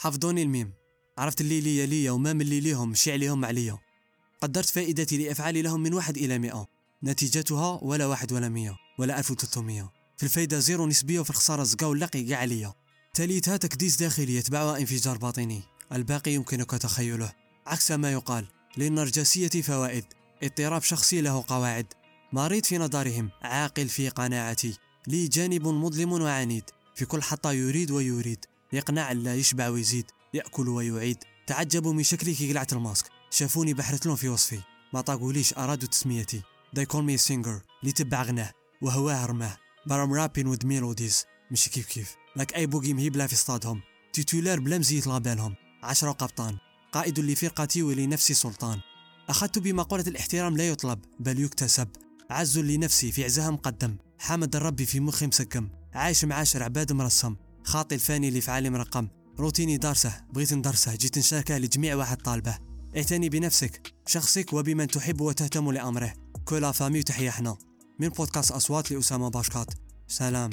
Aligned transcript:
حفظوني 0.00 0.42
الميم. 0.42 0.72
عرفت 1.18 1.40
اللي 1.40 1.60
ليا 1.60 1.86
ليا 1.86 2.10
وما 2.10 2.32
من 2.32 2.40
اللي 2.40 2.60
ليهم 2.60 2.90
مشي 2.90 3.12
عليهم 3.12 3.44
عليا. 3.44 3.78
قدرت 4.42 4.68
فائدتي 4.68 5.18
لأفعالي 5.18 5.62
لهم 5.62 5.80
من 5.80 5.94
واحد 5.94 6.16
إلى 6.16 6.38
مئة. 6.38 6.66
نتيجتها 7.04 7.78
ولا 7.82 8.06
واحد 8.06 8.32
ولا 8.32 8.48
مية 8.48 8.76
ولا 8.98 9.18
ألف 9.18 9.30
وتلتمية. 9.30 9.90
في 10.16 10.22
الفايدة 10.22 10.58
زيرو 10.58 10.86
نسبية 10.86 11.20
وفي 11.20 11.30
الخسارة 11.30 11.62
زقا 11.62 11.86
واللقي 11.86 12.32
قاع 12.32 12.38
عليا 12.38 12.74
تاليتها 13.14 13.56
تكديس 13.56 13.96
داخلي 13.96 14.36
يتبعها 14.36 14.78
انفجار 14.78 15.18
باطني. 15.18 15.62
الباقي 15.92 16.32
يمكنك 16.32 16.70
تخيله. 16.70 17.32
عكس 17.66 17.90
ما 17.90 18.12
يقال 18.12 18.46
للنرجسية 18.76 19.62
فوائد. 19.62 20.04
اضطراب 20.42 20.82
شخصي 20.82 21.20
له 21.20 21.44
قواعد. 21.48 21.86
مريض 22.32 22.64
في 22.64 22.78
نظرهم 22.78 23.30
عاقل 23.42 23.88
في 23.88 24.08
قناعتي. 24.08 24.74
لي 25.06 25.28
جانب 25.28 25.68
مظلم 25.68 26.12
وعنيد. 26.12 26.64
في 26.94 27.04
كل 27.04 27.22
حطة 27.22 27.52
يريد 27.52 27.90
ويريد. 27.90 28.44
يقنع 28.72 29.12
لا 29.12 29.34
يشبع 29.34 29.68
ويزيد 29.68 30.06
يأكل 30.34 30.68
ويعيد. 30.68 31.18
تعجبوا 31.46 31.92
من 31.92 32.02
شكلي 32.02 32.34
كي 32.34 32.50
قلعت 32.50 32.72
الماسك. 32.72 33.06
شافوني 33.30 33.74
بحرت 33.74 34.06
لهم 34.06 34.16
في 34.16 34.28
وصفي. 34.28 34.60
ما 34.94 35.00
طاقوليش 35.00 35.54
أرادوا 35.54 35.88
تسميتي. 35.88 36.42
They 36.76 36.82
call 36.82 37.02
me 37.02 37.20
a 37.20 37.28
singer 37.28 37.62
اللي 37.82 37.92
تبع 37.94 38.22
غناه 38.22 38.52
وهواه 38.82 39.26
رماه 39.26 39.56
but 39.88 39.92
I'm 39.92 40.12
rapping 40.12 40.46
with 40.46 40.66
melodies. 40.66 41.26
مش 41.50 41.68
كيف 41.68 41.86
كيف. 41.86 42.16
لك 42.36 42.54
أي 42.54 42.66
بوغي 42.66 42.92
مهيب 42.92 43.26
في 43.26 43.34
اصطادهم 43.34 43.80
تيتولار 44.12 44.60
بلا 44.60 44.78
مزيت 44.78 45.06
لابالهم 45.06 45.54
عشرة 45.82 46.10
قبطان 46.10 46.58
قائد 46.92 47.20
لفرقتي 47.20 47.82
ولنفسي 47.82 48.34
سلطان. 48.34 48.80
أخذت 49.28 49.58
بمقولة 49.58 50.04
الاحترام 50.06 50.56
لا 50.56 50.68
يطلب 50.68 51.04
بل 51.20 51.40
يكتسب. 51.40 51.88
عز 52.30 52.58
لنفسي 52.58 53.12
في 53.12 53.24
عزها 53.24 53.50
مقدم. 53.50 53.96
حمد 54.18 54.56
الربي 54.56 54.86
في 54.86 55.00
مخي 55.00 55.26
مسقم 55.26 55.68
عايش 55.94 56.24
معاشر 56.24 56.62
عباد 56.62 56.92
مرسم. 56.92 57.36
خاطي 57.64 57.94
الفاني 57.94 58.28
اللي 58.28 58.40
في 58.40 58.50
عالم 58.50 58.76
رقم. 58.76 59.08
روتيني 59.38 59.76
دارسه 59.76 60.24
بغيت 60.32 60.52
ندرسه. 60.52 60.94
جيت 60.94 61.18
نشاركه 61.18 61.58
لجميع 61.58 61.94
واحد 61.94 62.16
طالبه. 62.16 62.58
اعتني 62.96 63.28
بنفسك 63.28 63.92
شخصك 64.06 64.52
وبمن 64.52 64.86
تحب 64.86 65.20
وتهتم 65.20 65.70
لأمره. 65.70 66.12
كولا 66.44 66.72
فامي 66.72 66.98
وتحية 66.98 67.30
حنا 67.30 67.56
من 68.00 68.08
بودكاست 68.08 68.50
أصوات 68.50 68.92
لأسامة 68.92 69.28
باشكات. 69.28 69.74
سلام. 70.08 70.50